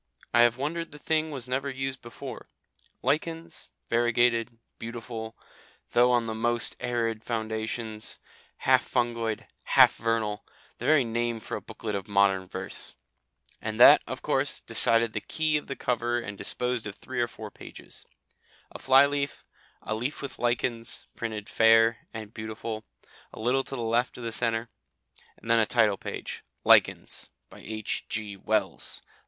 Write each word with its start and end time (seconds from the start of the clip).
I 0.33 0.41
have 0.41 0.57
wondered 0.57 0.89
the 0.91 0.97
thing 0.97 1.29
was 1.29 1.47
never 1.47 1.69
used 1.69 2.01
before. 2.01 2.49
Lichens, 3.03 3.69
variegated, 3.87 4.57
beautiful, 4.79 5.37
though 5.91 6.11
on 6.11 6.25
the 6.25 6.33
most 6.33 6.75
arid 6.79 7.23
foundations, 7.23 8.19
half 8.57 8.83
fungoid, 8.83 9.45
half 9.61 9.97
vernal 9.97 10.43
the 10.79 10.85
very 10.87 11.03
name 11.03 11.39
for 11.39 11.55
a 11.55 11.61
booklet 11.61 11.93
of 11.93 12.07
modern 12.07 12.47
verse. 12.47 12.95
And 13.61 13.79
that, 13.79 14.01
of 14.07 14.23
course, 14.23 14.59
decided 14.61 15.13
the 15.13 15.21
key 15.21 15.55
of 15.55 15.67
the 15.67 15.75
cover 15.75 16.19
and 16.19 16.35
disposed 16.35 16.87
of 16.87 16.95
three 16.95 17.21
or 17.21 17.27
four 17.27 17.51
pages. 17.51 18.07
A 18.71 18.79
fly 18.79 19.05
leaf, 19.05 19.45
a 19.83 19.93
leaf 19.93 20.19
with 20.19 20.39
"Lichens" 20.39 21.05
printed 21.15 21.47
fair 21.47 22.07
and 22.11 22.33
beautiful 22.33 22.85
a 23.31 23.39
little 23.39 23.63
to 23.65 23.75
the 23.75 23.83
left 23.83 24.17
of 24.17 24.23
the 24.23 24.31
centre, 24.31 24.67
then 25.43 25.59
a 25.59 25.67
title 25.67 25.97
page 25.97 26.43
"Lichens. 26.65 27.29
By 27.51 27.59
H.G. 27.59 28.37
Wells. 28.37 29.03